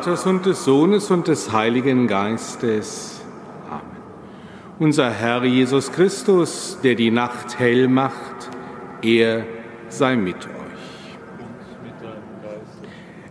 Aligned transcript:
Vaters 0.00 0.24
und 0.24 0.46
des 0.46 0.64
Sohnes 0.64 1.10
und 1.10 1.28
des 1.28 1.52
Heiligen 1.52 2.06
Geistes. 2.06 3.20
Amen. 3.68 3.82
Unser 4.78 5.10
Herr 5.10 5.44
Jesus 5.44 5.92
Christus, 5.92 6.78
der 6.82 6.94
die 6.94 7.10
Nacht 7.10 7.58
hell 7.58 7.86
macht, 7.86 8.48
er 9.02 9.44
sei 9.90 10.16
mit 10.16 10.36
euch. 10.36 11.18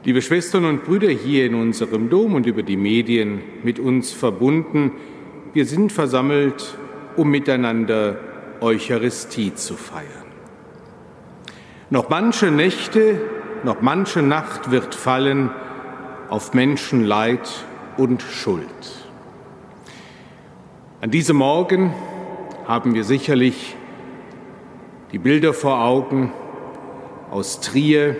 Liebe 0.03 0.21
Schwestern 0.21 0.65
und 0.65 0.83
Brüder 0.83 1.09
hier 1.09 1.47
in 1.47 1.55
unserem 1.55 2.07
Dom 2.07 2.35
und 2.35 2.45
über 2.45 2.61
die 2.61 2.77
Medien 2.77 3.41
mit 3.63 3.79
uns 3.79 4.11
verbunden, 4.11 4.91
wir 5.53 5.65
sind 5.65 5.91
versammelt, 5.91 6.77
um 7.15 7.31
miteinander 7.31 8.19
Eucharistie 8.61 9.55
zu 9.55 9.73
feiern. 9.73 10.05
Noch 11.89 12.09
manche 12.09 12.51
Nächte, 12.51 13.21
noch 13.63 13.81
manche 13.81 14.21
Nacht 14.21 14.69
wird 14.69 14.93
fallen 14.93 15.49
auf 16.29 16.53
Menschenleid 16.53 17.49
und 17.97 18.21
Schuld. 18.21 18.65
An 21.01 21.11
diesem 21.11 21.37
Morgen 21.37 21.93
haben 22.67 22.93
wir 22.93 23.03
sicherlich 23.03 23.75
die 25.11 25.17
Bilder 25.17 25.53
vor 25.53 25.83
Augen 25.83 26.31
aus 27.31 27.61
Trier, 27.61 28.15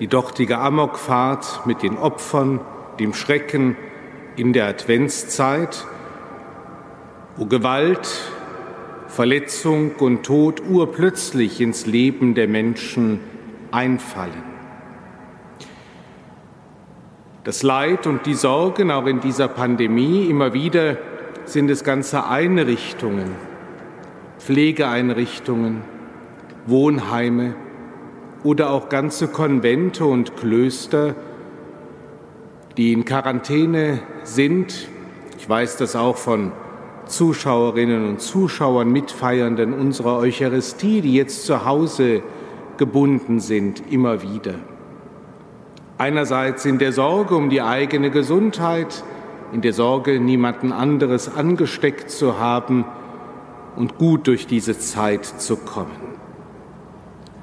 die 0.00 0.08
dortige 0.08 0.58
Amokfahrt 0.58 1.66
mit 1.66 1.82
den 1.82 1.96
Opfern, 1.96 2.60
dem 2.98 3.14
Schrecken 3.14 3.76
in 4.36 4.52
der 4.52 4.66
Adventszeit, 4.66 5.86
wo 7.36 7.46
Gewalt, 7.46 8.08
Verletzung 9.06 9.92
und 9.98 10.24
Tod 10.24 10.62
urplötzlich 10.68 11.60
ins 11.60 11.86
Leben 11.86 12.34
der 12.34 12.48
Menschen 12.48 13.20
einfallen. 13.70 14.51
Das 17.44 17.64
Leid 17.64 18.06
und 18.06 18.24
die 18.26 18.34
Sorgen 18.34 18.92
auch 18.92 19.06
in 19.06 19.18
dieser 19.18 19.48
Pandemie 19.48 20.26
immer 20.26 20.54
wieder 20.54 20.96
sind 21.44 21.70
es 21.70 21.82
ganze 21.82 22.26
Einrichtungen, 22.26 23.32
Pflegeeinrichtungen, 24.38 25.82
Wohnheime, 26.66 27.56
oder 28.44 28.70
auch 28.70 28.88
ganze 28.88 29.28
Konvente 29.28 30.04
und 30.04 30.36
Klöster, 30.36 31.14
die 32.76 32.92
in 32.92 33.04
Quarantäne 33.04 34.00
sind. 34.24 34.88
Ich 35.38 35.48
weiß 35.48 35.76
das 35.76 35.96
auch 35.96 36.16
von 36.16 36.52
Zuschauerinnen 37.06 38.08
und 38.08 38.20
Zuschauern, 38.20 38.90
Mitfeiernden 38.90 39.74
unserer 39.74 40.18
Eucharistie, 40.18 41.00
die 41.00 41.14
jetzt 41.14 41.44
zu 41.46 41.64
Hause 41.64 42.22
gebunden 42.78 43.40
sind, 43.40 43.82
immer 43.90 44.22
wieder. 44.22 44.54
Einerseits 46.02 46.64
in 46.64 46.80
der 46.80 46.90
Sorge 46.90 47.36
um 47.36 47.48
die 47.48 47.62
eigene 47.62 48.10
Gesundheit, 48.10 49.04
in 49.52 49.60
der 49.60 49.72
Sorge, 49.72 50.18
niemanden 50.18 50.72
anderes 50.72 51.32
angesteckt 51.32 52.10
zu 52.10 52.40
haben 52.40 52.84
und 53.76 53.98
gut 53.98 54.26
durch 54.26 54.48
diese 54.48 54.76
Zeit 54.76 55.24
zu 55.24 55.54
kommen. 55.54 56.16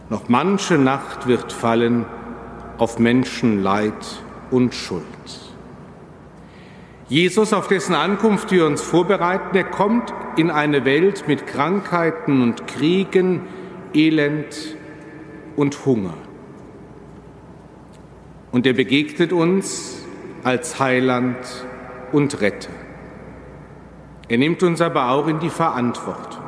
Noch 0.09 0.27
manche 0.27 0.77
Nacht 0.77 1.25
wird 1.25 1.53
fallen 1.53 2.03
auf 2.77 2.99
Menschen 2.99 3.63
Leid 3.63 3.93
und 4.51 4.75
Schuld. 4.75 5.05
Jesus, 7.07 7.53
auf 7.53 7.69
dessen 7.69 7.95
Ankunft 7.95 8.51
wir 8.51 8.65
uns 8.65 8.81
vorbereiten, 8.81 9.55
er 9.55 9.63
kommt 9.63 10.13
in 10.35 10.51
eine 10.51 10.83
Welt 10.83 11.29
mit 11.29 11.47
Krankheiten 11.47 12.41
und 12.41 12.67
Kriegen, 12.67 13.43
Elend 13.93 14.75
und 15.55 15.85
Hunger. 15.85 16.15
Und 18.51 18.65
er 18.65 18.73
begegnet 18.73 19.31
uns 19.31 20.03
als 20.43 20.79
Heiland 20.79 21.37
und 22.11 22.41
Retter. 22.41 22.71
Er 24.27 24.37
nimmt 24.37 24.63
uns 24.63 24.81
aber 24.81 25.09
auch 25.09 25.27
in 25.27 25.39
die 25.39 25.49
Verantwortung. 25.49 26.43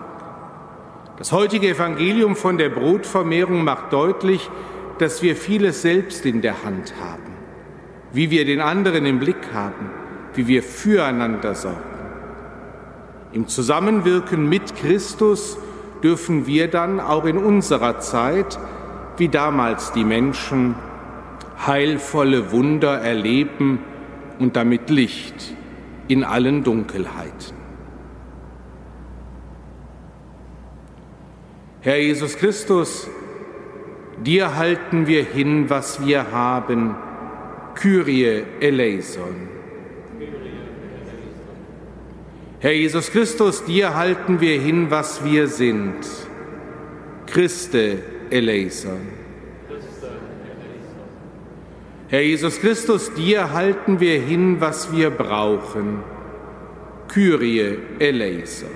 Das 1.18 1.32
heutige 1.32 1.70
Evangelium 1.70 2.36
von 2.36 2.58
der 2.58 2.70
Brotvermehrung 2.70 3.64
macht 3.64 3.94
deutlich, 3.94 4.50
dass 4.98 5.22
wir 5.22 5.36
vieles 5.36 5.82
selbst 5.82 6.26
in 6.26 6.42
der 6.42 6.64
Hand 6.64 6.94
haben, 7.00 7.34
wie 8.12 8.32
wir 8.32 8.46
den 8.46 8.62
anderen 8.62 9.06
im 9.06 9.20
Blick 9.20 9.54
haben, 9.54 9.92
wie 10.34 10.48
wir 10.48 10.64
füreinander 10.64 11.56
sorgen. 11.56 11.78
Im 13.34 13.48
Zusammenwirken 13.48 14.50
mit 14.50 14.76
Christus 14.76 15.58
dürfen 16.04 16.48
wir 16.48 16.68
dann 16.68 17.00
auch 17.00 17.26
in 17.26 17.38
unserer 17.38 18.00
Zeit, 18.00 18.60
wie 19.18 19.30
damals 19.30 19.92
die 19.92 20.04
Menschen, 20.04 20.76
heilvolle 21.66 22.52
Wunder 22.52 23.00
erleben 23.00 23.80
und 24.40 24.56
damit 24.56 24.90
Licht 24.90 25.56
in 26.08 26.24
allen 26.24 26.64
Dunkelheiten. 26.64 27.56
Herr 31.82 32.00
Jesus 32.00 32.38
Christus, 32.38 33.08
dir 34.24 34.56
halten 34.56 35.08
wir 35.08 35.24
hin, 35.24 35.70
was 35.70 36.06
wir 36.06 36.32
haben. 36.32 36.96
Kyrie 37.76 38.44
eleison. 38.60 39.50
Herr 42.60 42.74
Jesus 42.74 43.12
Christus, 43.12 43.66
dir 43.66 43.96
halten 43.96 44.40
wir 44.40 44.60
hin, 44.60 44.92
was 44.92 45.24
wir 45.24 45.48
sind. 45.48 45.96
Christe 47.26 48.04
eleison. 48.30 49.21
Herr 52.12 52.22
Jesus 52.22 52.60
Christus, 52.60 53.14
dir 53.14 53.54
halten 53.54 54.02
wir 54.02 54.20
hin, 54.20 54.60
was 54.60 54.92
wir 54.92 55.12
brauchen. 55.12 56.04
Kyrie 57.08 57.80
eleison. 58.00 58.70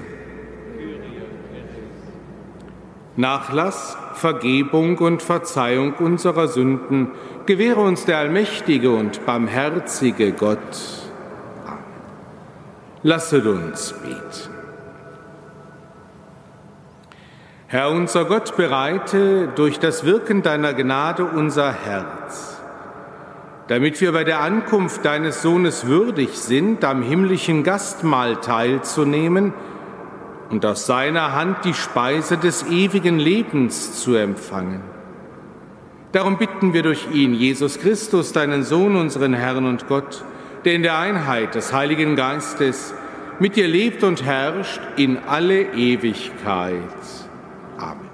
Nachlass, 3.17 3.97
Vergebung 4.13 4.97
und 4.99 5.21
Verzeihung 5.21 5.95
unserer 5.95 6.47
Sünden 6.47 7.11
gewähre 7.45 7.81
uns 7.81 8.05
der 8.05 8.19
allmächtige 8.19 8.91
und 8.91 9.25
barmherzige 9.25 10.31
Gott. 10.31 10.59
Amen. 11.65 11.79
Lasset 13.03 13.45
uns 13.45 13.93
beten. 14.01 14.53
Herr 17.67 17.89
unser 17.89 18.23
Gott, 18.23 18.55
bereite 18.55 19.49
durch 19.55 19.79
das 19.79 20.05
Wirken 20.05 20.41
deiner 20.41 20.73
Gnade 20.73 21.25
unser 21.25 21.73
Herz, 21.73 22.54
damit 23.67 23.99
wir 24.01 24.11
bei 24.11 24.23
der 24.23 24.41
Ankunft 24.41 25.05
deines 25.05 25.41
Sohnes 25.41 25.87
würdig 25.87 26.37
sind, 26.37 26.83
am 26.83 27.01
himmlischen 27.01 27.63
Gastmahl 27.63 28.37
teilzunehmen, 28.37 29.53
und 30.49 30.63
aus 30.65 30.85
seiner 30.85 31.33
Hand 31.33 31.65
die 31.65 31.73
Speise 31.73 32.37
des 32.37 32.67
ewigen 32.69 33.17
Lebens 33.17 33.99
zu 34.01 34.15
empfangen. 34.15 34.81
Darum 36.11 36.37
bitten 36.37 36.73
wir 36.73 36.83
durch 36.83 37.07
ihn, 37.11 37.33
Jesus 37.33 37.79
Christus, 37.79 38.31
deinen 38.31 38.63
Sohn, 38.63 38.95
unseren 38.95 39.33
Herrn 39.33 39.65
und 39.65 39.87
Gott, 39.87 40.23
der 40.63 40.75
in 40.75 40.83
der 40.83 40.97
Einheit 40.97 41.55
des 41.55 41.73
Heiligen 41.73 42.15
Geistes 42.15 42.93
mit 43.39 43.55
dir 43.55 43.67
lebt 43.67 44.03
und 44.03 44.23
herrscht 44.23 44.79
in 44.95 45.17
alle 45.27 45.73
Ewigkeit. 45.73 46.79
Amen. 47.77 48.04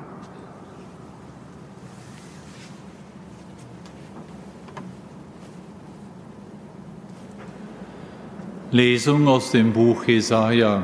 Lesung 8.74 9.28
aus 9.28 9.52
dem 9.52 9.74
Buch 9.74 10.06
Jesaja. 10.06 10.84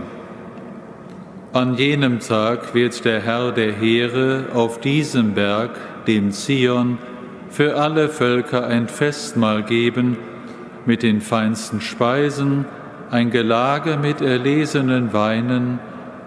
An 1.54 1.75
jenem 1.75 2.19
Tag 2.19 2.75
wird 2.75 3.06
der 3.06 3.22
Herr 3.22 3.54
der 3.54 3.72
Heere 3.72 4.48
auf 4.54 4.81
diesem 4.81 5.34
Berg, 5.34 5.72
dem 6.06 6.31
Zion, 6.34 6.98
für 7.50 7.78
alle 7.78 8.10
Völker 8.10 8.68
ein 8.68 8.89
Festmahl 8.89 9.63
geben 9.63 10.18
mit 10.86 11.01
den 11.01 11.22
feinsten 11.22 11.80
Speisen, 11.80 12.66
ein 13.10 13.31
Gelage 13.31 13.95
mit 13.95 14.19
erlesenen 14.19 15.13
Weinen, 15.13 15.80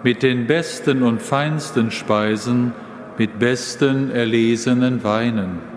mit 0.02 0.22
den 0.22 0.46
besten 0.46 1.02
und 1.02 1.20
feinsten 1.20 1.90
Speisen, 1.90 2.72
mit 3.18 3.38
besten 3.38 4.10
erlesenen 4.10 5.04
Weinen. 5.04 5.69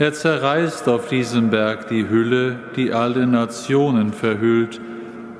Er 0.00 0.12
zerreißt 0.12 0.88
auf 0.88 1.08
diesem 1.08 1.50
Berg 1.50 1.88
die 1.88 2.08
Hülle, 2.08 2.56
die 2.76 2.92
alle 2.92 3.26
Nationen 3.26 4.12
verhüllt, 4.12 4.80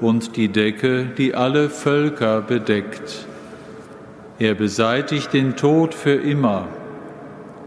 und 0.01 0.37
die 0.37 0.49
Decke, 0.49 1.07
die 1.17 1.35
alle 1.35 1.71
Völker 1.71 2.41
bedeckt. 2.41 3.27
Er 4.41 4.55
beseitigt 4.55 5.33
den 5.33 5.57
Tod 5.57 5.95
für 5.95 6.15
immer. 6.15 6.67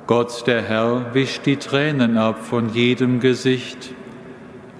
Gott 0.07 0.45
der 0.47 0.61
Herr 0.61 1.13
wischt 1.13 1.45
die 1.45 1.57
Tränen 1.57 2.17
ab 2.17 2.43
von 2.43 2.73
jedem 2.73 3.21
Gesicht. 3.21 3.93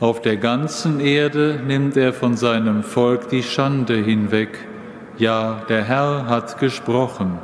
Auf 0.02 0.22
der 0.22 0.36
ganzen 0.36 1.00
Erde 1.00 1.62
nimmt 1.66 1.96
er 1.96 2.12
von 2.12 2.36
seinem 2.36 2.84
Volk 2.84 3.30
die 3.30 3.44
Schande 3.44 3.96
hinweg. 3.96 4.58
Ja, 5.18 5.62
der 5.70 5.84
Herr 5.84 6.26
hat 6.28 6.60
gesprochen. 6.60 7.40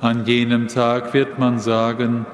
An 0.00 0.24
jenem 0.26 0.68
Tag 0.68 1.14
wird 1.14 1.38
man 1.38 1.58
sagen, 1.58 2.26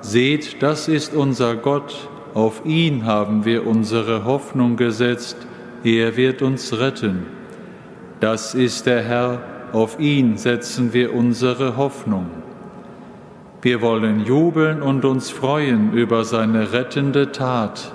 seht, 0.00 0.62
das 0.62 0.88
ist 0.88 1.14
unser 1.14 1.56
Gott, 1.56 2.08
auf 2.34 2.62
ihn 2.64 3.04
haben 3.04 3.44
wir 3.44 3.66
unsere 3.66 4.24
Hoffnung 4.24 4.76
gesetzt, 4.76 5.36
er 5.84 6.16
wird 6.16 6.42
uns 6.42 6.78
retten. 6.78 7.26
Das 8.20 8.54
ist 8.54 8.86
der 8.86 9.02
Herr, 9.02 9.40
auf 9.72 9.98
ihn 10.00 10.36
setzen 10.38 10.92
wir 10.92 11.14
unsere 11.14 11.76
Hoffnung. 11.76 12.26
Wir 13.60 13.80
wollen 13.82 14.24
jubeln 14.24 14.82
und 14.82 15.04
uns 15.04 15.30
freuen 15.30 15.92
über 15.92 16.24
seine 16.24 16.72
rettende 16.72 17.32
Tat. 17.32 17.92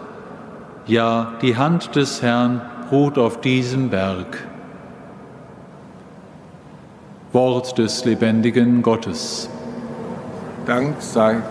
Ja, 0.86 1.34
die 1.42 1.56
Hand 1.56 1.96
des 1.96 2.22
Herrn 2.22 2.62
ruht 2.92 3.18
auf 3.18 3.40
diesem 3.40 3.90
Berg. 3.90 4.46
Wort 7.32 7.78
des 7.78 8.04
lebendigen 8.06 8.82
Gottes. 8.82 9.50
Dank 10.66 11.02
sei 11.02 11.42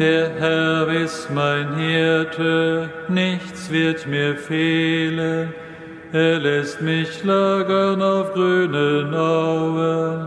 Der 0.00 0.30
Herr 0.30 0.88
ist 0.88 1.28
mein 1.30 1.74
Hirte, 1.74 2.88
nichts 3.08 3.70
wird 3.70 4.06
mir 4.06 4.34
fehlen. 4.34 5.52
Er 6.10 6.38
lässt 6.38 6.80
mich 6.80 7.22
lagern 7.22 8.00
auf 8.00 8.32
grünen 8.32 9.14
Auen. 9.14 10.26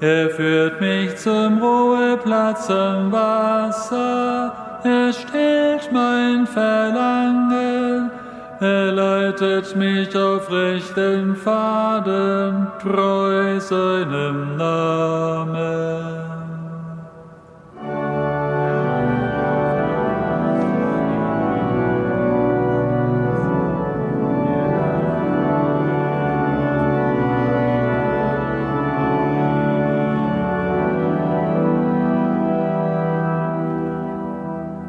Er 0.00 0.30
führt 0.30 0.80
mich 0.80 1.14
zum 1.14 1.62
Ruheplatz 1.62 2.68
am 2.68 3.12
Wasser. 3.12 4.52
Er 4.82 5.12
stillt 5.12 5.92
mein 5.92 6.48
Verlangen. 6.48 8.10
Er 8.58 8.90
leitet 8.90 9.76
mich 9.76 10.16
auf 10.16 10.50
rechten 10.50 11.36
Faden, 11.36 12.66
treu 12.82 13.60
seinem 13.60 14.56
Namen. 14.56 16.13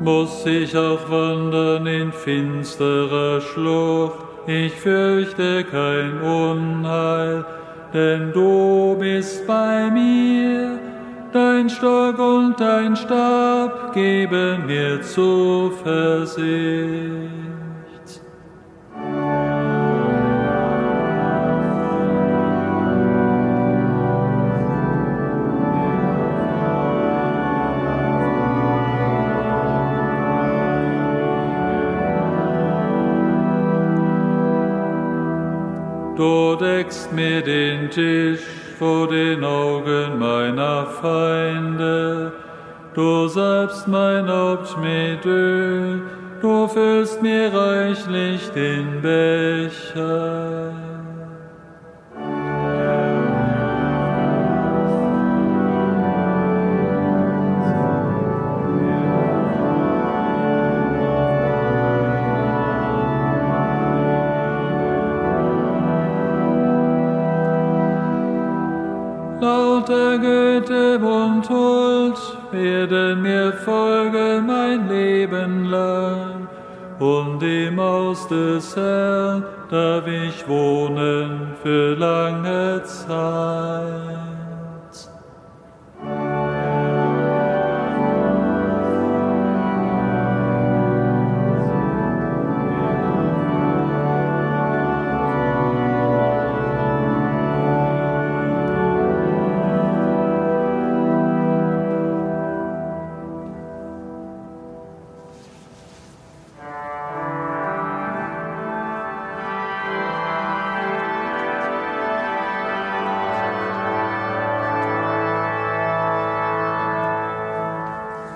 Muss 0.05 0.45
ich 0.45 0.77
auch 0.77 1.09
wandern 1.09 1.87
in 1.87 2.11
finsterer 2.11 3.41
Schlucht, 3.41 4.19
ich 4.45 4.71
fürchte 4.73 5.63
kein 5.63 6.21
Unheil, 6.21 7.43
denn 7.91 8.31
du 8.31 8.95
bist 8.99 9.47
bei 9.47 9.89
mir. 9.89 10.79
Dein 11.33 11.69
Stock 11.69 12.19
und 12.19 12.59
dein 12.59 12.95
Stab 12.95 13.93
geben 13.93 14.67
mir 14.67 15.01
Zuversicht. 15.01 16.45
Du 36.17 36.55
deckst 36.55 37.11
mir 37.11 37.41
den 37.41 37.89
Tisch 37.89 38.39
vor 38.79 39.07
den 39.09 39.43
Augen 39.43 40.17
meiner 40.17 40.85
Feinde. 40.85 42.31
Du 42.93 43.27
salbst 43.27 43.85
mein 43.89 44.29
Haupt 44.29 44.77
mit 44.79 45.25
Öl, 45.25 46.03
du 46.41 46.67
füllst 46.69 47.21
mir 47.21 47.53
reichlich 47.53 48.49
den 48.51 49.01
Becher. 49.01 50.84
Des 78.27 78.75
Herrn 78.75 79.43
darf 79.69 80.07
ich 80.07 80.47
wohnen 80.47 81.04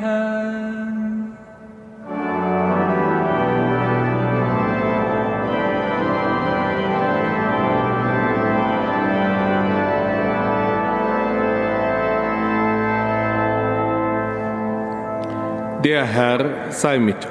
Der 15.83 16.05
Herr 16.05 16.71
sei 16.71 16.99
mit 16.99 17.17
euch. 17.17 17.31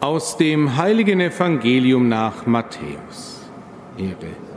Aus 0.00 0.38
dem 0.38 0.78
heiligen 0.78 1.20
Evangelium 1.20 2.08
nach 2.08 2.46
Matthäus. 2.46 3.50
Ehre 3.98 4.49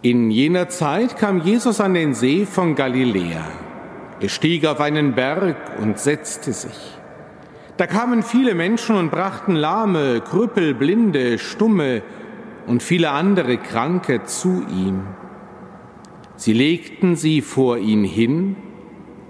In 0.00 0.30
jener 0.30 0.68
Zeit 0.68 1.16
kam 1.16 1.40
Jesus 1.40 1.80
an 1.80 1.92
den 1.92 2.14
See 2.14 2.46
von 2.46 2.76
Galiläa. 2.76 3.44
Er 4.20 4.28
stieg 4.28 4.64
auf 4.64 4.80
einen 4.80 5.14
Berg 5.16 5.56
und 5.80 5.98
setzte 5.98 6.52
sich. 6.52 6.96
Da 7.78 7.88
kamen 7.88 8.22
viele 8.22 8.54
Menschen 8.54 8.94
und 8.94 9.10
brachten 9.10 9.56
Lahme, 9.56 10.20
Krüppel, 10.20 10.74
Blinde, 10.74 11.38
Stumme 11.38 12.02
und 12.68 12.80
viele 12.80 13.10
andere 13.10 13.56
Kranke 13.56 14.22
zu 14.22 14.64
ihm. 14.70 15.02
Sie 16.36 16.52
legten 16.52 17.16
sie 17.16 17.40
vor 17.40 17.78
ihn 17.78 18.04
hin 18.04 18.54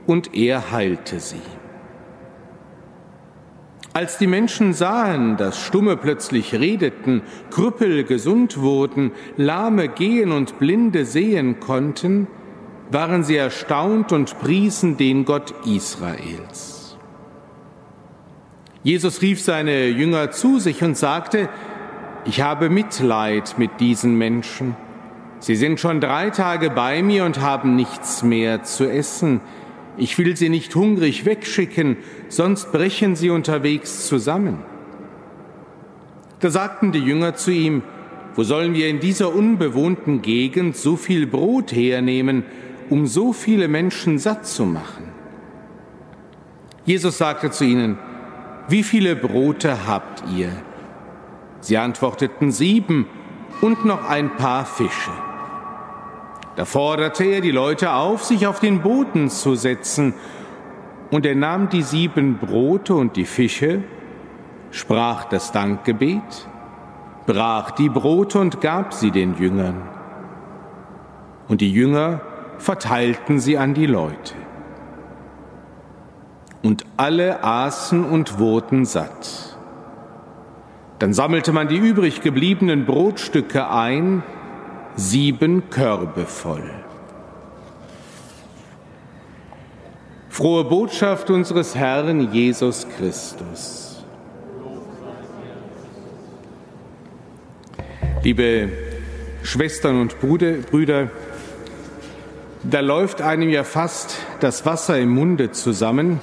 und 0.06 0.34
er 0.34 0.70
heilte 0.70 1.18
sie. 1.20 1.40
Als 3.98 4.16
die 4.16 4.28
Menschen 4.28 4.74
sahen, 4.74 5.36
dass 5.36 5.58
Stumme 5.58 5.96
plötzlich 5.96 6.54
redeten, 6.54 7.22
Krüppel 7.50 8.04
gesund 8.04 8.60
wurden, 8.60 9.10
Lahme 9.36 9.88
gehen 9.88 10.30
und 10.30 10.60
Blinde 10.60 11.04
sehen 11.04 11.58
konnten, 11.58 12.28
waren 12.92 13.24
sie 13.24 13.34
erstaunt 13.34 14.12
und 14.12 14.38
priesen 14.38 14.98
den 14.98 15.24
Gott 15.24 15.52
Israels. 15.66 16.96
Jesus 18.84 19.20
rief 19.20 19.42
seine 19.42 19.88
Jünger 19.88 20.30
zu 20.30 20.60
sich 20.60 20.84
und 20.84 20.96
sagte, 20.96 21.48
ich 22.24 22.40
habe 22.40 22.70
Mitleid 22.70 23.56
mit 23.58 23.80
diesen 23.80 24.16
Menschen 24.16 24.76
Sie 25.40 25.54
sind 25.54 25.78
schon 25.78 26.00
drei 26.00 26.30
Tage 26.30 26.68
bei 26.70 27.00
mir 27.00 27.24
und 27.24 27.40
haben 27.40 27.76
nichts 27.76 28.24
mehr 28.24 28.64
zu 28.64 28.90
essen. 28.90 29.40
Ich 29.98 30.16
will 30.16 30.36
sie 30.36 30.48
nicht 30.48 30.74
hungrig 30.74 31.24
wegschicken, 31.24 31.96
sonst 32.28 32.70
brechen 32.72 33.16
sie 33.16 33.30
unterwegs 33.30 34.06
zusammen. 34.06 34.58
Da 36.40 36.50
sagten 36.50 36.92
die 36.92 37.00
Jünger 37.00 37.34
zu 37.34 37.50
ihm, 37.50 37.82
wo 38.36 38.44
sollen 38.44 38.74
wir 38.74 38.88
in 38.88 39.00
dieser 39.00 39.34
unbewohnten 39.34 40.22
Gegend 40.22 40.76
so 40.76 40.96
viel 40.96 41.26
Brot 41.26 41.72
hernehmen, 41.72 42.44
um 42.88 43.08
so 43.08 43.32
viele 43.32 43.66
Menschen 43.66 44.18
satt 44.18 44.46
zu 44.46 44.64
machen? 44.64 45.08
Jesus 46.84 47.18
sagte 47.18 47.50
zu 47.50 47.64
ihnen, 47.64 47.98
wie 48.68 48.84
viele 48.84 49.16
Brote 49.16 49.88
habt 49.88 50.22
ihr? 50.36 50.50
Sie 51.60 51.76
antworteten 51.76 52.52
sieben 52.52 53.06
und 53.60 53.84
noch 53.84 54.08
ein 54.08 54.36
paar 54.36 54.64
Fische. 54.64 55.10
Da 56.58 56.64
forderte 56.64 57.22
er 57.22 57.40
die 57.40 57.52
Leute 57.52 57.92
auf, 57.92 58.24
sich 58.24 58.48
auf 58.48 58.58
den 58.58 58.80
Boden 58.80 59.30
zu 59.30 59.54
setzen, 59.54 60.14
und 61.12 61.24
er 61.24 61.36
nahm 61.36 61.68
die 61.68 61.82
sieben 61.82 62.38
Brote 62.38 62.96
und 62.96 63.14
die 63.14 63.26
Fische, 63.26 63.84
sprach 64.72 65.26
das 65.26 65.52
Dankgebet, 65.52 66.48
brach 67.26 67.70
die 67.70 67.88
Brote 67.88 68.40
und 68.40 68.60
gab 68.60 68.92
sie 68.92 69.12
den 69.12 69.38
Jüngern. 69.38 69.82
Und 71.46 71.60
die 71.60 71.72
Jünger 71.72 72.22
verteilten 72.58 73.38
sie 73.38 73.56
an 73.56 73.74
die 73.74 73.86
Leute. 73.86 74.34
Und 76.64 76.84
alle 76.96 77.44
aßen 77.44 78.04
und 78.04 78.40
wurden 78.40 78.84
satt. 78.84 79.56
Dann 80.98 81.12
sammelte 81.12 81.52
man 81.52 81.68
die 81.68 81.78
übrig 81.78 82.20
gebliebenen 82.20 82.84
Brotstücke 82.84 83.70
ein, 83.70 84.24
sieben 84.98 85.70
Körbe 85.70 86.26
voll. 86.26 86.68
Frohe 90.28 90.64
Botschaft 90.64 91.30
unseres 91.30 91.76
Herrn 91.76 92.32
Jesus 92.32 92.84
Christus. 92.96 94.04
Liebe 98.24 98.70
Schwestern 99.44 100.00
und 100.00 100.18
Brüder, 100.20 101.10
da 102.64 102.80
läuft 102.80 103.22
einem 103.22 103.50
ja 103.50 103.62
fast 103.62 104.18
das 104.40 104.66
Wasser 104.66 104.98
im 104.98 105.10
Munde 105.10 105.52
zusammen, 105.52 106.20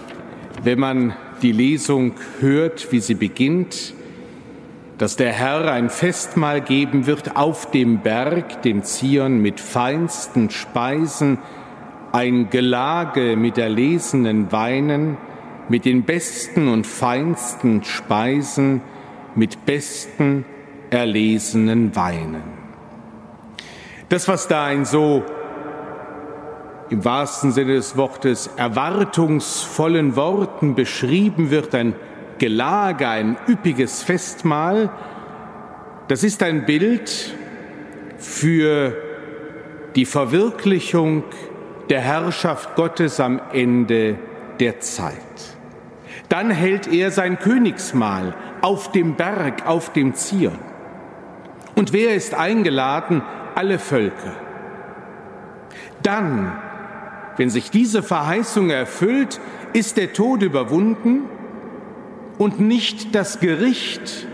wenn 0.63 0.79
man 0.79 1.15
die 1.41 1.53
Lesung 1.53 2.15
hört, 2.41 2.91
wie 2.91 3.00
sie 3.00 3.15
beginnt 3.15 3.95
dass 4.98 5.16
der 5.18 5.32
Herr 5.32 5.72
ein 5.72 5.90
Festmahl 5.90 6.62
geben 6.62 7.06
wird 7.06 7.36
auf 7.36 7.70
dem 7.72 8.00
Berg, 8.00 8.62
dem 8.62 8.84
Zion, 8.84 9.42
mit 9.42 9.60
feinsten 9.60 10.50
Speisen, 10.50 11.40
ein 12.12 12.50
Gelage 12.50 13.36
mit 13.36 13.58
erlesenen 13.58 14.52
Weinen, 14.52 15.18
mit 15.68 15.84
den 15.84 16.04
besten 16.04 16.70
und 16.70 16.88
feinsten 16.88 17.84
Speisen, 17.84 18.82
mit 19.36 19.66
besten 19.66 20.46
erlesenen 20.92 21.96
Weinen. 21.96 22.44
Das, 24.08 24.28
was 24.28 24.48
da 24.48 24.70
in 24.72 24.86
so 24.86 25.24
im 26.90 27.04
wahrsten 27.04 27.52
Sinne 27.52 27.74
des 27.74 27.98
Wortes 27.98 28.50
erwartungsvollen 28.56 30.16
Worten 30.16 30.75
beschrieben 30.75 31.50
wird, 31.50 31.74
ein 31.74 31.96
Gelage, 32.38 33.08
ein 33.08 33.38
üppiges 33.48 34.04
Festmahl, 34.04 34.89
das 36.08 36.24
ist 36.24 36.44
ein 36.44 36.65
Bild 36.65 37.34
für 38.18 38.96
die 39.96 40.06
Verwirklichung 40.06 41.24
der 41.89 42.01
Herrschaft 42.01 42.75
Gottes 42.75 43.20
am 43.20 43.42
Ende 43.54 44.18
der 44.60 44.80
Zeit. 44.80 45.15
Dann 46.30 46.51
hält 46.51 46.88
er 46.88 47.12
sein 47.12 47.39
Königsmahl 47.39 48.36
auf 48.62 48.92
dem 48.92 49.15
Berg, 49.15 49.65
auf 49.68 49.94
dem 49.94 50.15
Zion. 50.15 50.58
Und 51.75 51.94
wer 51.94 52.15
ist 52.15 52.34
eingeladen? 52.34 53.22
Alle 53.54 53.80
Völker. 53.80 54.34
Dann, 56.04 56.51
wenn 57.38 57.50
sich 57.50 57.72
diese 57.72 58.04
Verheißung 58.04 58.70
erfüllt, 58.70 59.39
ist 59.74 59.98
der 59.98 60.13
Tod 60.13 60.42
überwunden 60.42 61.24
und 62.38 62.60
nicht 62.60 63.15
das 63.15 63.39
Gericht 63.39 64.27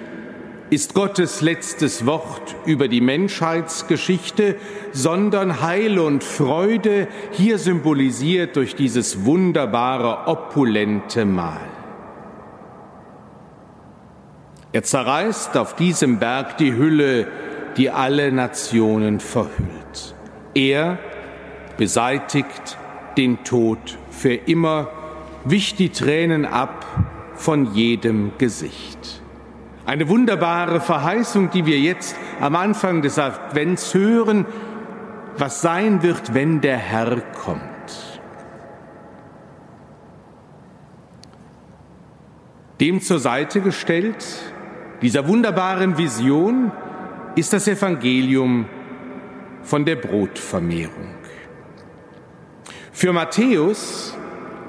ist 0.69 0.93
Gottes 0.93 1.41
letztes 1.41 2.05
Wort 2.05 2.55
über 2.65 2.87
die 2.87 3.01
Menschheitsgeschichte, 3.01 4.55
sondern 4.93 5.61
Heil 5.61 5.99
und 5.99 6.23
Freude, 6.23 7.09
hier 7.31 7.57
symbolisiert 7.57 8.55
durch 8.55 8.75
dieses 8.75 9.25
wunderbare, 9.25 10.27
opulente 10.27 11.25
Mahl. 11.25 11.59
Er 14.71 14.83
zerreißt 14.83 15.57
auf 15.57 15.75
diesem 15.75 16.19
Berg 16.19 16.57
die 16.57 16.73
Hülle, 16.73 17.27
die 17.75 17.89
alle 17.89 18.31
Nationen 18.31 19.19
verhüllt. 19.19 20.15
Er 20.53 20.97
beseitigt 21.75 22.77
den 23.17 23.43
Tod 23.43 23.97
für 24.09 24.33
immer, 24.33 24.87
wischt 25.43 25.79
die 25.79 25.89
Tränen 25.89 26.45
ab 26.45 26.85
von 27.41 27.73
jedem 27.73 28.33
Gesicht. 28.37 29.21
Eine 29.85 30.07
wunderbare 30.07 30.79
Verheißung, 30.79 31.49
die 31.49 31.65
wir 31.65 31.79
jetzt 31.79 32.15
am 32.39 32.55
Anfang 32.55 33.01
des 33.01 33.17
Advents 33.17 33.95
hören, 33.95 34.45
was 35.37 35.61
sein 35.61 36.03
wird, 36.03 36.35
wenn 36.35 36.61
der 36.61 36.77
Herr 36.77 37.19
kommt. 37.43 37.61
Dem 42.79 43.01
zur 43.01 43.19
Seite 43.19 43.61
gestellt, 43.61 44.25
dieser 45.01 45.27
wunderbaren 45.27 45.97
Vision, 45.97 46.71
ist 47.35 47.53
das 47.53 47.67
Evangelium 47.67 48.67
von 49.63 49.83
der 49.85 49.95
Brotvermehrung. 49.95 51.15
Für 52.91 53.13
Matthäus 53.13 54.15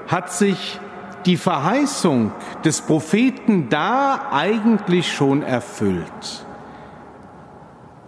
hat 0.07 0.31
sich 0.31 0.79
die 1.25 1.37
Verheißung 1.37 2.31
des 2.63 2.81
Propheten 2.81 3.69
da 3.69 4.29
eigentlich 4.31 5.11
schon 5.11 5.43
erfüllt. 5.43 6.45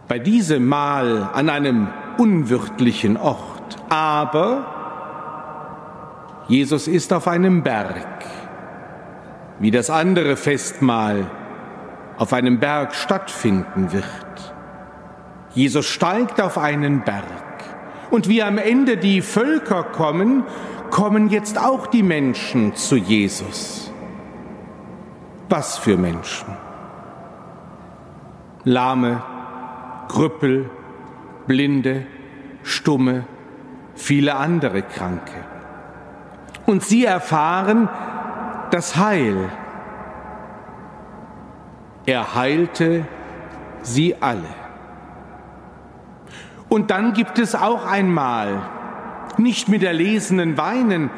Bei 0.08 0.20
diesem 0.20 0.68
Mal 0.68 1.30
an 1.34 1.50
einem 1.50 1.88
unwirtlichen 2.18 3.18
Ort. 3.18 3.78
Aber 3.90 4.66
Jesus 6.48 6.88
ist 6.88 7.12
auf 7.12 7.28
einem 7.28 7.64
Berg, 7.64 8.24
wie 9.60 9.72
das 9.72 9.90
andere 9.90 10.36
Festmahl 10.36 11.26
auf 12.18 12.34
einem 12.34 12.60
Berg 12.60 12.94
stattfinden 12.94 13.92
wird. 13.92 14.06
Jesus 15.54 15.86
steigt 15.88 16.42
auf 16.42 16.58
einen 16.58 17.02
Berg. 17.02 17.24
Und 18.12 18.30
wie 18.30 18.44
am 18.44 18.58
Ende 18.58 18.98
die 18.98 19.22
Völker 19.22 19.84
kommen 19.84 20.44
kommen 20.90 21.30
jetzt 21.30 21.58
auch 21.58 21.88
die 21.88 22.04
Menschen 22.04 22.76
zu 22.76 22.96
Jesus. 22.96 23.92
Was 25.50 25.78
für 25.78 25.98
Menschen? 25.98 26.48
Lahme, 28.64 29.22
Krüppel, 30.08 30.70
Blinde, 31.48 32.08
Stumme, 32.64 33.26
viele 33.94 34.36
andere 34.36 34.82
Kranke. 34.82 35.34
Und 36.66 36.84
sie 36.84 37.06
erfahren 37.06 37.90
das 38.72 38.98
Heil. 38.98 39.50
Er 42.06 42.36
heilte 42.36 43.06
sie 43.84 44.16
alle. 44.20 44.50
Und 46.70 46.92
dann 46.92 47.14
gibt 47.14 47.40
es 47.40 47.56
auch 47.56 47.86
einmal, 47.86 48.62
nicht 49.40 49.70
mit 49.70 49.84
erlesenen 49.84 50.58
Weinen, 50.58 51.10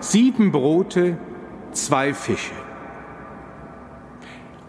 sieben 0.00 0.52
Brote, 0.52 1.18
zwei 1.72 2.14
Fische. 2.14 2.54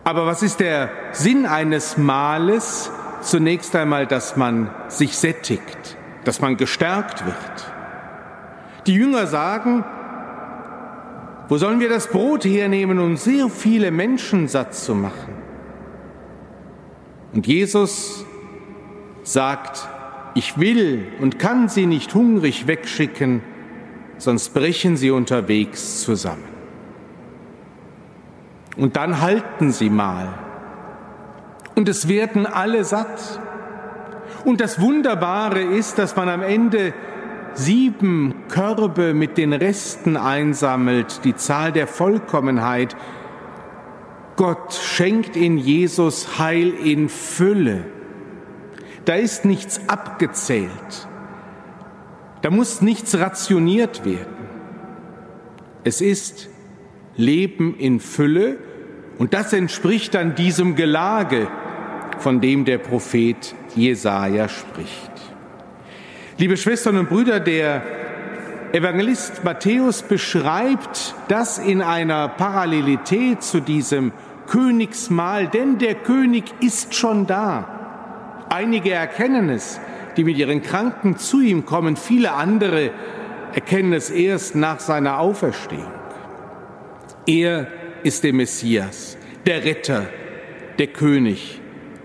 Aber 0.04 0.26
was 0.26 0.42
ist 0.42 0.60
der 0.60 0.90
Sinn 1.12 1.46
eines 1.46 1.98
Mahles? 1.98 2.92
Zunächst 3.22 3.76
einmal, 3.76 4.08
dass 4.08 4.36
man 4.36 4.72
sich 4.88 5.16
sättigt, 5.16 5.98
dass 6.24 6.42
man 6.42 6.58
gestärkt 6.58 7.26
wird. 7.26 7.72
Die 8.88 8.96
Jünger 8.96 9.28
sagen, 9.28 9.86
wo 11.50 11.58
sollen 11.58 11.80
wir 11.80 11.90
das 11.90 12.08
Brot 12.08 12.46
hernehmen, 12.46 12.98
um 12.98 13.18
sehr 13.18 13.50
viele 13.50 13.92
Menschen 13.92 14.48
satt 14.48 14.74
zu 14.74 14.96
machen? 14.96 15.36
Und 17.34 17.46
Jesus 17.46 18.26
sagt, 19.24 19.88
ich 20.34 20.58
will 20.60 21.08
und 21.20 21.40
kann 21.40 21.70
sie 21.70 21.86
nicht 21.86 22.14
hungrig 22.14 22.68
wegschicken, 22.68 23.42
sonst 24.18 24.54
brechen 24.54 24.98
sie 24.98 25.12
unterwegs 25.12 26.02
zusammen. 26.02 26.44
Und 28.78 28.96
dann 28.96 29.20
halten 29.22 29.72
sie 29.72 29.90
mal. 29.90 30.30
Und 31.76 31.90
es 31.90 32.08
werden 32.08 32.46
alle 32.46 32.84
satt. 32.84 33.40
Und 34.46 34.62
das 34.62 34.80
Wunderbare 34.80 35.62
ist, 35.62 35.98
dass 35.98 36.16
man 36.16 36.30
am 36.30 36.42
Ende 36.42 36.94
sieben 37.54 38.34
Körbe 38.48 39.14
mit 39.14 39.38
den 39.38 39.54
Resten 39.54 40.16
einsammelt, 40.16 41.26
die 41.26 41.36
Zahl 41.36 41.72
der 41.72 41.88
Vollkommenheit. 41.88 42.96
Gott 44.38 44.74
schenkt 44.74 45.36
in 45.36 45.58
Jesus 45.58 46.40
Heil 46.40 46.70
in 46.70 47.10
Fülle. 47.10 47.84
Da 49.06 49.16
ist 49.16 49.46
nichts 49.46 49.82
abgezählt. 49.88 51.08
Da 52.42 52.50
muss 52.50 52.82
nichts 52.82 53.18
rationiert 53.18 54.06
werden. 54.06 54.48
Es 55.84 56.02
ist 56.02 56.50
Leben 57.16 57.76
in 57.78 58.00
Fülle 58.00 58.58
und 59.18 59.34
das 59.34 59.54
entspricht 59.54 60.14
dann 60.16 60.36
diesem 60.36 60.76
Gelage, 60.76 61.48
von 62.20 62.42
dem 62.42 62.66
der 62.66 62.78
Prophet 62.78 63.56
Jesaja 63.76 64.48
spricht. 64.48 65.12
Liebe 66.38 66.58
Schwestern 66.58 66.98
und 66.98 67.10
Brüder, 67.10 67.40
der 67.40 67.84
Evangelist 68.74 69.44
Matthäus 69.44 70.02
beschreibt 70.02 71.16
das 71.28 71.58
in 71.58 71.82
einer 71.82 72.30
Parallelität 72.30 73.44
zu 73.44 73.60
diesem 73.60 74.12
Königsmahl, 74.48 75.48
denn 75.48 75.78
der 75.78 75.96
König 75.96 76.46
ist 76.62 76.96
schon 76.96 77.28
da. 77.28 77.81
Einige 78.52 78.92
erkennen 78.92 79.48
es, 79.48 79.80
die 80.18 80.26
mit 80.26 80.38
ihren 80.38 80.62
Kranken 80.62 81.16
zu 81.16 81.40
ihm 81.40 81.66
kommen, 81.66 81.96
viele 81.96 82.34
andere 82.34 82.92
erkennen 83.54 83.94
es 83.94 84.10
erst 84.10 84.56
nach 84.56 84.82
seiner 84.82 85.20
Auferstehung. 85.20 85.94
Er 87.26 87.68
ist 88.04 88.26
der 88.26 88.34
Messias, 88.34 89.18
der 89.46 89.64
Retter, 89.64 90.08
der 90.80 90.88
König, 90.88 91.62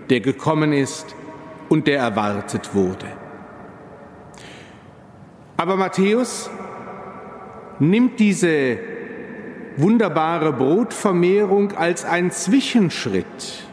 der 0.09 0.21
gekommen 0.21 0.71
ist 0.71 1.17
und 1.67 1.85
der 1.85 1.99
erwartet 1.99 2.73
wurde. 2.73 3.07
Aber 5.57 5.75
Matthäus 5.75 6.49
nimmt 7.79 8.21
diese 8.21 8.77
wunderbare 9.75 10.53
Brotvermehrung 10.53 11.73
als 11.73 12.05
einen 12.05 12.31
Zwischenschritt. 12.31 13.65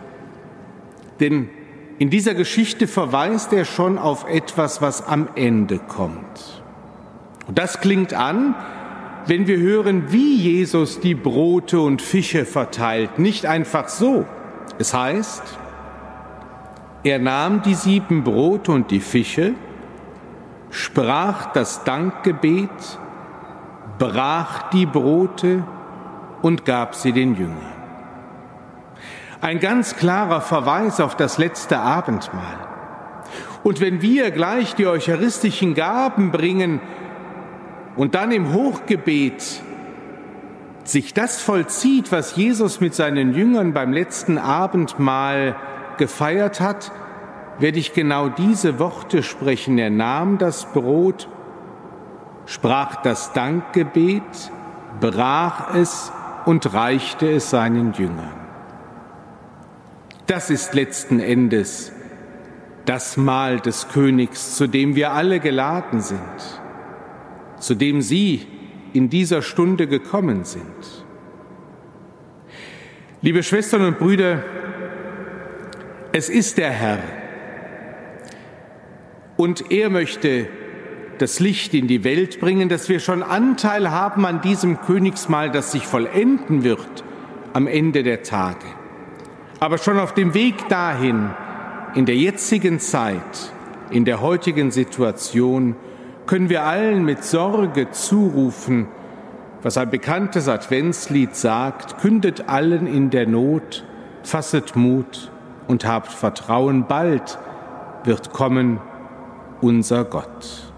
Denn 1.21 1.51
in 1.99 2.11
dieser 2.11 2.35
Geschichte 2.35 2.87
verweist 2.87 3.53
er 3.53 3.65
schon 3.65 3.99
auf 3.99 4.29
etwas, 4.29 4.83
was 4.83 5.07
am 5.07 5.29
Ende 5.37 5.79
kommt. 5.79 6.63
Und 7.47 7.59
das 7.59 7.81
klingt 7.81 8.15
an, 8.15 8.55
wenn 9.27 9.47
wir 9.47 9.59
hören, 9.59 10.13
wie 10.13 10.37
Jesus 10.37 11.01
die 11.01 11.15
Brote 11.15 11.81
und 11.81 12.03
Fische 12.03 12.45
verteilt. 12.45 13.19
Nicht 13.19 13.47
einfach 13.47 13.89
so. 13.89 14.27
Es 14.79 14.93
heißt, 14.93 15.43
er 17.05 17.19
nahm 17.19 17.63
die 17.63 17.75
sieben 17.75 18.25
Brote 18.25 18.73
und 18.73 18.91
die 18.91 19.01
Fische, 19.01 19.55
sprach 20.71 21.53
das 21.53 21.85
Dankgebet, 21.85 22.71
brach 23.99 24.71
die 24.71 24.87
Brote 24.87 25.65
und 26.43 26.65
gab 26.65 26.95
sie 26.95 27.13
den 27.13 27.35
Jüngern. 27.37 27.74
Ein 29.45 29.61
ganz 29.61 29.97
klarer 29.97 30.41
Verweis 30.41 31.01
auf 31.01 31.17
das 31.17 31.37
letzte 31.37 31.79
Abendmahl. 31.79 32.67
Und 33.63 33.79
wenn 33.83 34.01
wir 34.01 34.31
gleich 34.31 34.75
die 34.75 34.87
eucharistischen 34.87 35.75
Gaben 35.75 36.31
bringen 36.31 36.81
und 37.95 38.15
dann 38.15 38.33
im 38.33 38.55
Hochgebet 38.55 39.61
sich 40.85 41.13
das 41.13 41.43
vollzieht, 41.43 42.11
was 42.11 42.37
Jesus 42.37 42.81
mit 42.81 42.95
seinen 42.95 43.35
Jüngern 43.35 43.75
beim 43.75 43.93
letzten 43.93 44.39
Abendmahl 44.39 45.57
gefeiert 45.99 46.63
hat, 46.63 46.91
werde 47.59 47.79
ich 47.79 47.93
genau 47.93 48.31
diese 48.31 48.79
Worte 48.79 49.23
sprechen. 49.23 49.77
Er 49.77 49.91
nahm 49.91 50.39
das 50.39 50.73
Brot, 50.73 51.29
sprach 52.47 53.03
das 53.03 53.35
Dankgebet, 53.35 54.23
brach 55.01 55.75
es 55.75 56.11
und 56.47 56.73
reichte 56.73 57.31
es 57.31 57.51
seinen 57.51 57.93
Jüngern. 57.93 58.44
Das 60.27 60.51
ist 60.51 60.75
letzten 60.75 61.21
Endes 61.21 61.93
das 62.87 63.17
Mahl 63.17 63.61
des 63.61 63.89
Königs, 63.89 64.57
zu 64.57 64.67
dem 64.67 64.95
wir 64.95 65.13
alle 65.13 65.41
geladen 65.41 66.01
sind, 66.01 66.21
zu 67.59 67.75
dem 67.75 68.03
Sie 68.03 68.47
in 68.93 69.09
dieser 69.11 69.43
Stunde 69.43 69.87
gekommen 69.87 70.45
sind. 70.45 71.05
Liebe 73.23 73.43
Schwestern 73.43 73.83
und 73.83 73.99
Brüder, 73.99 74.43
es 76.13 76.29
ist 76.29 76.59
der 76.59 76.71
Herr, 76.71 76.99
und 79.37 79.73
er 79.73 79.91
möchte 79.91 80.47
das 81.19 81.41
Licht 81.41 81.75
in 81.75 81.89
die 81.89 82.05
Welt 82.05 82.39
bringen, 82.39 82.69
dass 82.69 82.89
wir 82.89 83.01
schon 83.01 83.23
Anteil 83.23 83.91
haben 83.91 84.27
an 84.27 84.41
diesem 84.41 84.81
Königsmahl, 84.81 85.51
das 85.51 85.73
sich 85.73 85.87
vollenden 85.87 86.65
wird 86.65 87.05
am 87.53 87.67
Ende 87.67 88.03
der 88.03 88.23
Tage. 88.23 88.67
Aber 89.61 89.79
schon 89.79 89.99
auf 89.99 90.15
dem 90.15 90.35
Weg 90.35 90.69
dahin, 90.69 91.31
in 91.95 92.07
der 92.07 92.17
jetzigen 92.17 92.81
Zeit, 92.81 93.53
in 93.91 94.05
der 94.05 94.21
heutigen 94.21 94.71
Situation, 94.71 95.77
können 96.27 96.49
wir 96.49 96.65
allen 96.65 97.05
mit 97.05 97.25
Sorge 97.25 97.91
zurufen, 97.91 98.89
was 99.63 99.79
ein 99.79 99.91
bekanntes 99.91 100.49
Adventslied 100.49 101.37
sagt, 101.37 101.99
kündet 101.99 102.49
allen 102.49 102.87
in 102.87 103.11
der 103.11 103.27
Not, 103.27 103.85
fasset 104.23 104.77
Mut 104.77 105.31
und 105.69 105.87
habt 105.87 106.13
Vertrauen, 106.13 106.87
bald 106.87 107.39
wird 108.05 108.33
kommen 108.33 108.81
unser 109.61 110.05
Gott. 110.05 110.74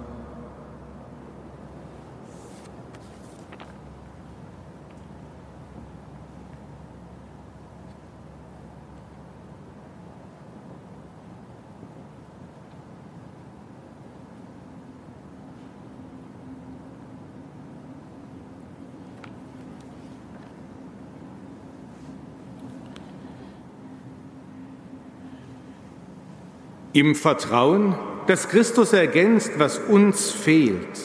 Im 26.96 27.14
Vertrauen 27.14 27.94
dass 28.26 28.48
Christus 28.48 28.94
ergänzt, 28.94 29.52
was 29.58 29.78
uns 29.78 30.30
fehlt 30.30 30.98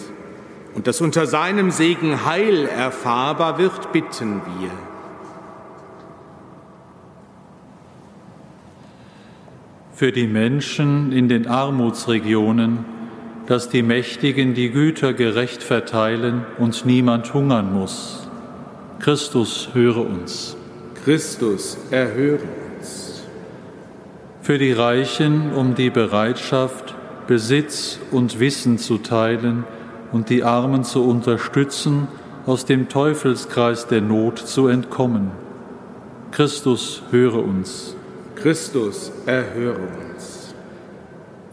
und 0.74 0.88
dass 0.88 1.02
unter 1.02 1.26
seinem 1.26 1.70
Segen 1.70 2.26
Heil 2.26 2.66
erfahrbar 2.66 3.58
wird, 3.58 3.92
bitten 3.92 4.42
wir. 4.60 4.72
Für 9.94 10.14
die 10.14 10.28
Menschen 10.28 11.12
in 11.12 11.28
den 11.28 11.46
Armutsregionen, 11.46 12.86
dass 13.46 13.68
die 13.68 13.84
Mächtigen 13.84 14.54
die 14.54 14.72
Güter 14.72 15.14
gerecht 15.14 15.62
verteilen 15.62 16.46
und 16.58 16.86
niemand 16.86 17.34
hungern 17.34 17.74
muss. 17.74 18.30
Christus 19.00 19.70
höre 19.74 19.98
uns. 19.98 20.56
Christus 21.04 21.78
erhöre 21.92 22.40
uns. 22.44 22.61
Für 24.52 24.58
die 24.58 24.74
Reichen 24.74 25.54
um 25.54 25.76
die 25.76 25.90
Bereitschaft, 25.90 26.94
Besitz 27.26 28.00
und 28.12 28.42
Wissen 28.42 28.78
zu 28.78 28.98
teilen 28.98 29.64
und 30.12 30.30
die 30.30 30.44
Armen 30.44 30.84
zu 30.84 31.06
unterstützen, 31.06 32.10
aus 32.46 32.66
dem 32.66 32.90
Teufelskreis 32.90 33.88
der 33.88 34.02
Not 34.02 34.40
zu 34.40 34.68
entkommen. 34.68 35.32
Christus, 36.32 37.02
höre 37.12 37.42
uns. 37.42 37.96
Christus, 38.36 39.14
erhöre 39.26 39.88
uns. 40.12 40.54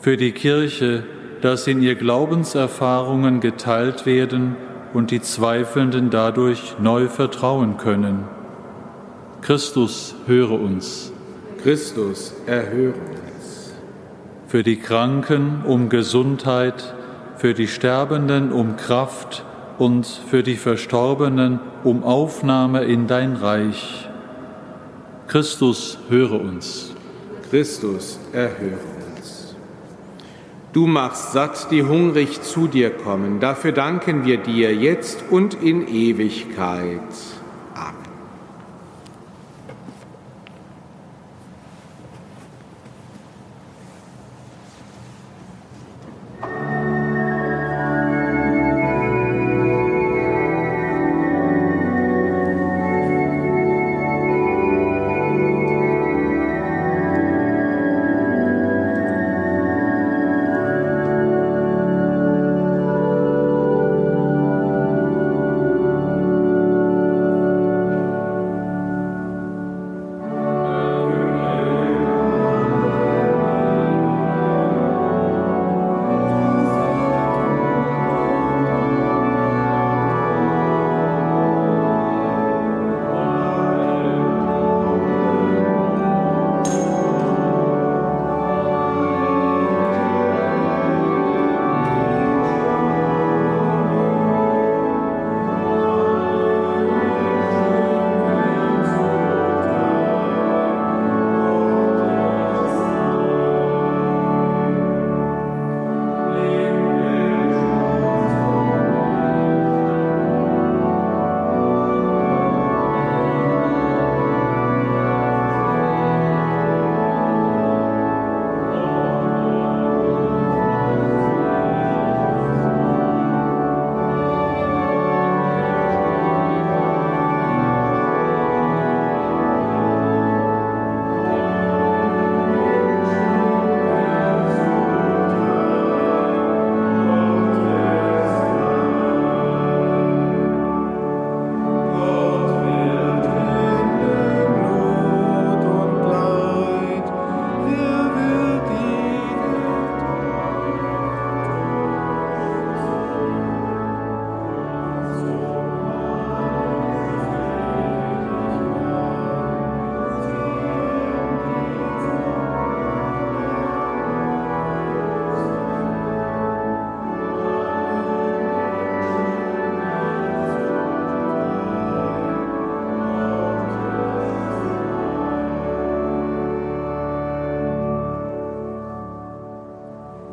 Für 0.00 0.16
die 0.16 0.32
Kirche, 0.32 1.04
dass 1.40 1.68
in 1.68 1.80
ihr 1.80 1.94
Glaubenserfahrungen 1.94 3.38
geteilt 3.38 4.06
werden 4.06 4.56
und 4.92 5.12
die 5.12 5.22
Zweifelnden 5.22 6.11
dadurch 6.11 6.74
neu 6.80 7.06
vertrauen 7.06 7.76
können. 7.76 8.24
Christus, 9.40 10.16
höre 10.26 10.61
uns. 10.61 11.12
Christus, 11.62 12.35
erhöre 12.47 12.94
uns. 12.94 13.73
Für 14.47 14.62
die 14.62 14.77
Kranken 14.77 15.62
um 15.66 15.88
Gesundheit, 15.88 16.94
für 17.37 17.53
die 17.53 17.66
Sterbenden 17.66 18.53
um 18.53 18.77
Kraft 18.77 19.44
und 19.77 20.07
für 20.07 20.42
die 20.42 20.57
Verstorbenen 20.57 21.59
um 21.83 22.05
Aufnahme 22.05 22.85
in 22.85 23.09
dein 23.09 23.35
Reich. 23.35 24.09
Christus, 25.27 25.99
höre 26.09 26.40
uns. 26.40 26.92
Christus, 27.51 28.21
erhöre 28.33 28.79
uns. 29.16 29.57
Du 30.73 30.87
machst 30.87 31.33
satt, 31.33 31.71
die 31.73 31.83
hungrig 31.83 32.40
zu 32.42 32.68
dir 32.68 32.90
kommen. 32.90 33.40
Dafür 33.40 33.73
danken 33.73 34.25
wir 34.25 34.38
dir 34.38 34.75
jetzt 34.75 35.25
und 35.29 35.55
in 35.55 35.88
Ewigkeit. 35.88 37.01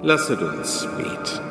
Lasset 0.05 0.39
uns 0.39 0.87
beten. 0.99 1.41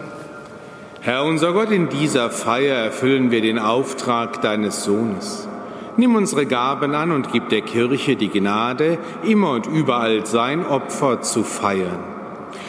Herr 1.01 1.25
unser 1.25 1.53
Gott, 1.53 1.73
in 1.73 1.89
dieser 1.89 2.31
Feier 2.31 2.77
erfüllen 2.77 3.33
wir 3.33 3.41
den 3.41 3.59
Auftrag 3.59 4.43
deines 4.43 4.85
Sohnes. 4.85 5.49
Nimm 5.97 6.15
unsere 6.15 6.47
Gaben 6.47 6.95
an 6.95 7.11
und 7.11 7.33
gib 7.33 7.49
der 7.49 7.63
Kirche 7.63 8.15
die 8.15 8.29
Gnade, 8.29 8.99
immer 9.25 9.51
und 9.51 9.67
überall 9.67 10.25
sein 10.25 10.65
Opfer 10.65 11.21
zu 11.21 11.43
feiern. 11.43 11.99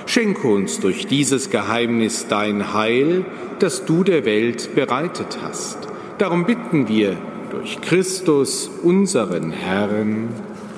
Schenke 0.07 0.47
uns 0.47 0.79
durch 0.79 1.05
dieses 1.05 1.51
Geheimnis 1.51 2.27
dein 2.27 2.73
Heil, 2.73 3.23
das 3.59 3.85
du 3.85 4.03
der 4.03 4.25
Welt 4.25 4.73
bereitet 4.73 5.37
hast. 5.43 5.77
Darum 6.17 6.45
bitten 6.45 6.87
wir 6.87 7.15
durch 7.51 7.79
Christus, 7.81 8.71
unseren 8.81 9.51
Herrn. 9.51 10.29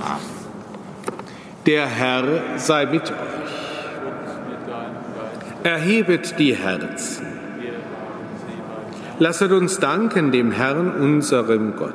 Amen. 0.02 0.38
Der 1.66 1.86
Herr 1.86 2.58
sei 2.58 2.88
mit 2.88 3.04
euch. 3.04 3.37
Erhebet 5.68 6.40
die 6.40 6.56
Herzen. 6.56 7.26
Lasset 9.20 9.52
uns 9.52 9.80
danken 9.80 10.32
dem 10.32 10.54
Herrn, 10.54 10.92
unserem 10.92 11.76
Gott. 11.76 11.92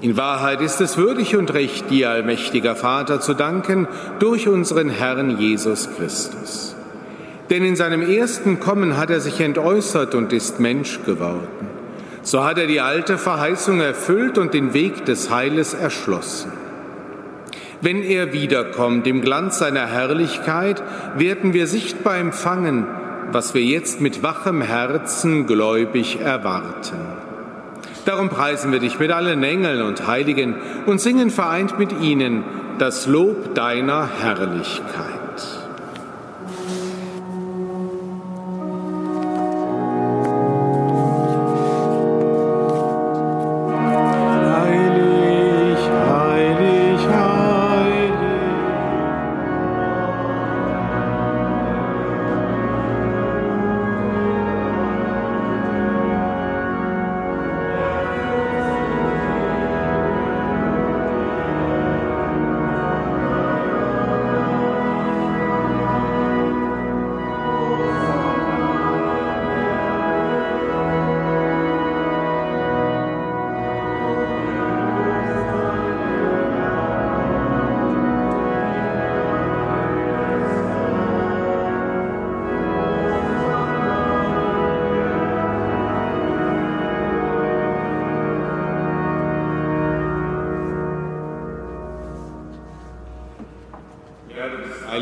In 0.00 0.16
Wahrheit 0.16 0.60
ist 0.60 0.80
es 0.80 0.96
würdig 0.96 1.36
und 1.36 1.54
recht, 1.54 1.90
dir, 1.90 2.10
allmächtiger 2.10 2.74
Vater, 2.74 3.20
zu 3.20 3.34
danken 3.34 3.86
durch 4.18 4.48
unseren 4.48 4.90
Herrn 4.90 5.38
Jesus 5.38 5.88
Christus. 5.96 6.74
Denn 7.50 7.64
in 7.64 7.76
seinem 7.76 8.02
ersten 8.02 8.58
Kommen 8.58 8.96
hat 8.96 9.10
er 9.10 9.20
sich 9.20 9.40
entäußert 9.40 10.16
und 10.16 10.32
ist 10.32 10.58
Mensch 10.58 11.04
geworden. 11.06 11.68
So 12.22 12.42
hat 12.42 12.58
er 12.58 12.66
die 12.66 12.80
alte 12.80 13.16
Verheißung 13.16 13.80
erfüllt 13.80 14.38
und 14.38 14.54
den 14.54 14.74
Weg 14.74 15.04
des 15.04 15.30
Heiles 15.30 15.72
erschlossen. 15.72 16.65
Wenn 17.80 18.02
er 18.02 18.32
wiederkommt 18.32 19.06
im 19.06 19.20
Glanz 19.20 19.58
seiner 19.58 19.86
Herrlichkeit, 19.86 20.82
werden 21.16 21.52
wir 21.52 21.66
sichtbar 21.66 22.16
empfangen, 22.18 22.86
was 23.32 23.54
wir 23.54 23.62
jetzt 23.62 24.00
mit 24.00 24.22
wachem 24.22 24.62
Herzen 24.62 25.46
gläubig 25.46 26.20
erwarten. 26.20 26.98
Darum 28.04 28.28
preisen 28.28 28.72
wir 28.72 28.78
dich 28.78 28.98
mit 28.98 29.10
allen 29.10 29.42
Engeln 29.42 29.82
und 29.82 30.06
Heiligen 30.06 30.54
und 30.86 31.00
singen 31.00 31.30
vereint 31.30 31.78
mit 31.78 32.00
ihnen 32.00 32.44
das 32.78 33.06
Lob 33.06 33.54
deiner 33.54 34.08
Herrlichkeit. 34.22 35.15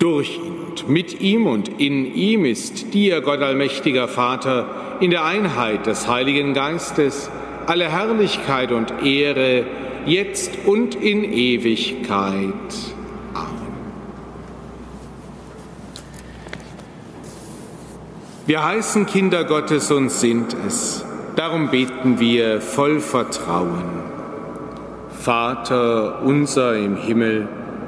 Durch 0.00 0.38
ihn 0.38 0.60
und 0.70 0.88
mit 0.88 1.20
ihm 1.20 1.46
und 1.46 1.80
in 1.80 2.14
ihm 2.14 2.44
ist 2.44 2.94
dir, 2.94 3.20
Gott 3.20 3.40
allmächtiger 3.40 4.06
Vater, 4.06 4.66
in 5.00 5.10
der 5.10 5.24
Einheit 5.24 5.86
des 5.86 6.06
Heiligen 6.06 6.54
Geistes 6.54 7.28
alle 7.66 7.88
Herrlichkeit 7.88 8.72
und 8.72 9.04
Ehre, 9.04 9.66
jetzt 10.06 10.52
und 10.64 10.94
in 10.94 11.24
Ewigkeit. 11.24 12.52
Amen. 13.34 13.74
Wir 18.46 18.64
heißen 18.64 19.06
Kinder 19.06 19.44
Gottes 19.44 19.90
und 19.90 20.10
sind 20.10 20.56
es. 20.66 21.04
Darum 21.36 21.70
beten 21.70 22.20
wir 22.20 22.60
voll 22.60 23.00
Vertrauen. 23.00 23.84
Vater 25.10 26.22
unser 26.22 26.76
im 26.76 26.96
Himmel, 26.96 27.48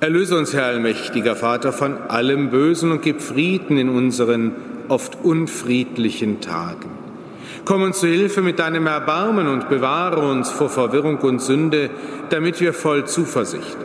Erlöse 0.00 0.36
uns, 0.36 0.54
Herr 0.54 0.66
allmächtiger 0.66 1.34
Vater, 1.34 1.72
von 1.72 1.98
allem 2.08 2.50
Bösen 2.50 2.92
und 2.92 3.02
gib 3.02 3.20
Frieden 3.20 3.78
in 3.78 3.88
unseren 3.88 4.52
oft 4.88 5.18
unfriedlichen 5.22 6.40
Tagen. 6.40 6.90
Komm 7.64 7.82
uns 7.82 8.00
zu 8.00 8.06
Hilfe 8.06 8.40
mit 8.40 8.58
deinem 8.58 8.86
Erbarmen 8.86 9.48
und 9.48 9.68
bewahre 9.68 10.20
uns 10.30 10.50
vor 10.50 10.68
Verwirrung 10.68 11.18
und 11.18 11.40
Sünde, 11.40 11.90
damit 12.30 12.60
wir 12.60 12.72
voll 12.72 13.06
Zuversicht 13.06 13.76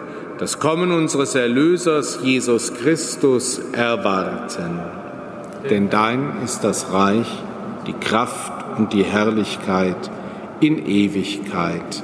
das 0.44 0.60
Kommen 0.60 0.92
unseres 0.92 1.36
Erlösers 1.36 2.20
Jesus 2.24 2.74
Christus 2.74 3.62
erwarten. 3.72 4.80
Denn 5.70 5.90
dein 5.90 6.42
ist 6.44 6.64
das 6.64 6.92
Reich, 6.92 7.28
die 7.88 7.94
Kraft 7.94 8.52
und 8.78 8.94
die 8.94 9.04
Herrlichkeit 9.04 10.12
in 10.60 10.86
Ewigkeit. 10.86 12.04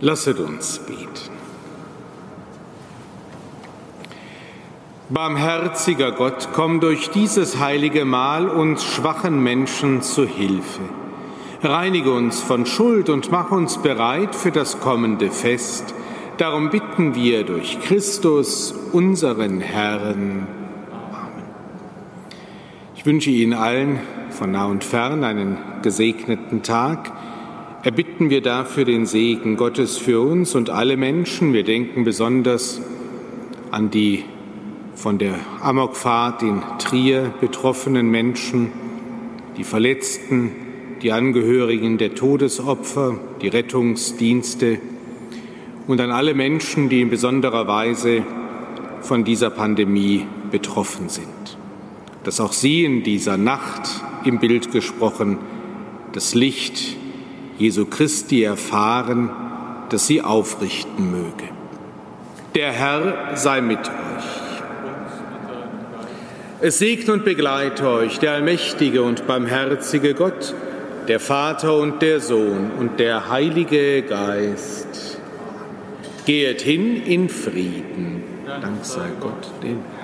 Lasset 0.00 0.38
uns 0.38 0.78
beten. 0.78 1.08
Barmherziger 5.08 6.12
Gott, 6.12 6.50
komm 6.52 6.78
durch 6.78 7.10
dieses 7.10 7.58
heilige 7.58 8.04
Mahl 8.04 8.48
uns 8.48 8.84
schwachen 8.84 9.42
Menschen 9.42 10.02
zu 10.02 10.24
Hilfe. 10.24 10.82
Reinige 11.62 12.12
uns 12.12 12.40
von 12.40 12.64
Schuld 12.64 13.08
und 13.08 13.32
mach 13.32 13.50
uns 13.50 13.78
bereit 13.78 14.36
für 14.36 14.52
das 14.52 14.78
kommende 14.78 15.32
Fest. 15.32 15.92
Darum 16.36 16.70
bitten 16.70 17.16
wir 17.16 17.42
durch 17.42 17.80
Christus, 17.80 18.72
unseren 18.92 19.60
Herrn. 19.60 20.46
Amen. 20.92 21.44
Ich 22.94 23.04
wünsche 23.04 23.30
Ihnen 23.30 23.54
allen 23.54 23.98
von 24.30 24.52
nah 24.52 24.66
und 24.66 24.84
fern 24.84 25.24
einen 25.24 25.58
gesegneten 25.82 26.62
Tag. 26.62 27.10
Erbitten 27.88 28.28
wir 28.28 28.42
dafür 28.42 28.84
den 28.84 29.06
Segen 29.06 29.56
Gottes 29.56 29.96
für 29.96 30.20
uns 30.20 30.54
und 30.54 30.68
alle 30.68 30.98
Menschen. 30.98 31.54
Wir 31.54 31.64
denken 31.64 32.04
besonders 32.04 32.82
an 33.70 33.90
die 33.90 34.24
von 34.94 35.16
der 35.16 35.36
Amokfahrt 35.62 36.42
in 36.42 36.60
Trier 36.78 37.32
betroffenen 37.40 38.10
Menschen, 38.10 38.72
die 39.56 39.64
Verletzten, 39.64 40.50
die 41.00 41.12
Angehörigen 41.12 41.96
der 41.96 42.14
Todesopfer, 42.14 43.18
die 43.40 43.48
Rettungsdienste 43.48 44.80
und 45.86 45.98
an 46.02 46.10
alle 46.10 46.34
Menschen, 46.34 46.90
die 46.90 47.00
in 47.00 47.08
besonderer 47.08 47.68
Weise 47.68 48.22
von 49.00 49.24
dieser 49.24 49.48
Pandemie 49.48 50.26
betroffen 50.50 51.08
sind. 51.08 51.56
Dass 52.22 52.38
auch 52.38 52.52
sie 52.52 52.84
in 52.84 53.02
dieser 53.02 53.38
Nacht 53.38 53.88
im 54.26 54.40
Bild 54.40 54.72
gesprochen 54.72 55.38
das 56.12 56.34
Licht 56.34 56.97
Jesu 57.58 57.86
Christi 57.86 58.44
erfahren, 58.44 59.30
das 59.90 60.06
sie 60.06 60.22
aufrichten 60.22 61.10
möge. 61.10 61.48
Der 62.54 62.72
Herr 62.72 63.36
sei 63.36 63.60
mit 63.60 63.80
euch. 63.80 64.24
Es 66.60 66.78
segne 66.78 67.12
und 67.12 67.24
begleite 67.24 67.88
euch 67.88 68.18
der 68.18 68.32
allmächtige 68.32 69.02
und 69.02 69.26
barmherzige 69.26 70.14
Gott, 70.14 70.54
der 71.08 71.20
Vater 71.20 71.76
und 71.76 72.02
der 72.02 72.20
Sohn 72.20 72.70
und 72.78 73.00
der 73.00 73.28
Heilige 73.28 74.02
Geist. 74.02 75.20
Gehet 76.26 76.60
hin 76.60 77.02
in 77.02 77.28
Frieden. 77.28 78.22
Dank 78.46 78.84
sei 78.84 79.08
Gott, 79.20 79.50
dem 79.62 79.78
Herrn. 79.96 79.97